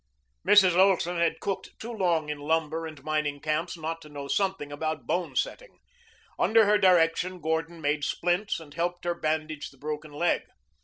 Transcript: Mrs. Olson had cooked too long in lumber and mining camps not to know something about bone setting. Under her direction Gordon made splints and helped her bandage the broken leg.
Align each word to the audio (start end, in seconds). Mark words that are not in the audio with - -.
Mrs. 0.43 0.73
Olson 0.73 1.17
had 1.19 1.39
cooked 1.39 1.77
too 1.79 1.91
long 1.93 2.27
in 2.29 2.39
lumber 2.39 2.87
and 2.87 3.03
mining 3.03 3.39
camps 3.39 3.77
not 3.77 4.01
to 4.01 4.09
know 4.09 4.27
something 4.27 4.71
about 4.71 5.05
bone 5.05 5.35
setting. 5.35 5.77
Under 6.39 6.65
her 6.65 6.79
direction 6.79 7.39
Gordon 7.39 7.79
made 7.81 8.03
splints 8.03 8.59
and 8.59 8.73
helped 8.73 9.05
her 9.05 9.13
bandage 9.13 9.69
the 9.69 9.77
broken 9.77 10.11
leg. 10.11 10.41